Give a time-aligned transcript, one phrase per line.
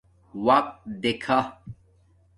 [0.45, 1.39] وقت دیکھا